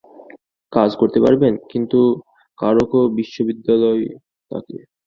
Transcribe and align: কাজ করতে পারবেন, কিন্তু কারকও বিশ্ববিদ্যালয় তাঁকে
কাজ 0.71 0.89
করতে 0.99 1.19
পারবেন, 1.23 1.53
কিন্তু 1.71 1.99
কারকও 2.59 3.01
বিশ্ববিদ্যালয় 3.17 4.03
তাঁকে 4.51 4.77